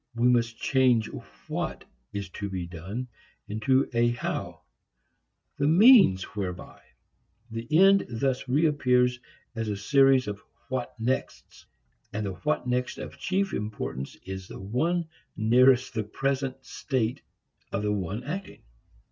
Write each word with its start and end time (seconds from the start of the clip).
We 0.15 0.27
must 0.27 0.57
change 0.57 1.11
what 1.47 1.85
is 2.11 2.29
to 2.29 2.49
be 2.49 2.65
done 2.65 3.07
into 3.47 3.87
a 3.93 4.09
how, 4.09 4.61
the 5.59 5.67
means 5.67 6.23
whereby. 6.35 6.81
The 7.51 7.67
end 7.79 8.07
thus 8.09 8.49
re 8.49 8.65
appears 8.65 9.19
as 9.53 9.69
a 9.69 9.77
series 9.77 10.27
of 10.27 10.41
"what 10.69 10.99
nexts," 10.99 11.65
and 12.11 12.25
the 12.25 12.31
what 12.33 12.65
next 12.67 12.97
of 12.97 13.19
chief 13.19 13.53
importance 13.53 14.15
is 14.25 14.47
the 14.47 14.59
one 14.59 15.07
nearest 15.37 15.93
the 15.93 16.03
present 16.03 16.65
state 16.65 17.21
of 17.71 17.83
the 17.83 17.93
one 17.93 18.23
acting. 18.23 18.63